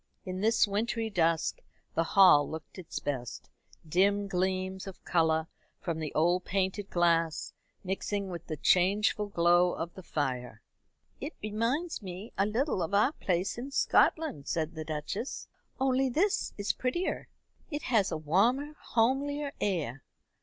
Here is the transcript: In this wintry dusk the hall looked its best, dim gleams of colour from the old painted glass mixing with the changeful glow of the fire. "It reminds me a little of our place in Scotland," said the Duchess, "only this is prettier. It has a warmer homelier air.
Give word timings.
In 0.25 0.41
this 0.41 0.67
wintry 0.67 1.11
dusk 1.11 1.59
the 1.93 2.03
hall 2.03 2.49
looked 2.49 2.79
its 2.79 2.97
best, 2.97 3.51
dim 3.87 4.27
gleams 4.27 4.87
of 4.87 5.03
colour 5.05 5.47
from 5.79 5.99
the 5.99 6.11
old 6.15 6.43
painted 6.43 6.89
glass 6.89 7.53
mixing 7.83 8.31
with 8.31 8.47
the 8.47 8.57
changeful 8.57 9.27
glow 9.27 9.73
of 9.73 9.93
the 9.93 10.01
fire. 10.01 10.63
"It 11.19 11.33
reminds 11.43 12.01
me 12.01 12.33
a 12.35 12.47
little 12.47 12.81
of 12.81 12.95
our 12.95 13.11
place 13.11 13.59
in 13.59 13.69
Scotland," 13.69 14.47
said 14.47 14.73
the 14.73 14.83
Duchess, 14.85 15.47
"only 15.79 16.09
this 16.09 16.51
is 16.57 16.73
prettier. 16.73 17.27
It 17.69 17.83
has 17.83 18.11
a 18.11 18.17
warmer 18.17 18.75
homelier 18.95 19.51
air. 19.61 20.03